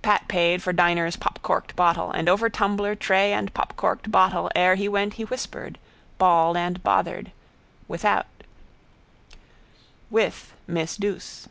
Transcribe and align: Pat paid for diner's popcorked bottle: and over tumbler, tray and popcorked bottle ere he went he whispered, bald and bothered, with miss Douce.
Pat 0.00 0.26
paid 0.28 0.62
for 0.62 0.72
diner's 0.72 1.16
popcorked 1.18 1.76
bottle: 1.76 2.10
and 2.10 2.26
over 2.26 2.48
tumbler, 2.48 2.94
tray 2.94 3.34
and 3.34 3.52
popcorked 3.52 4.10
bottle 4.10 4.50
ere 4.56 4.76
he 4.76 4.88
went 4.88 5.12
he 5.20 5.26
whispered, 5.26 5.78
bald 6.16 6.56
and 6.56 6.82
bothered, 6.82 7.32
with 7.86 8.06
miss 10.66 10.96
Douce. 10.96 11.48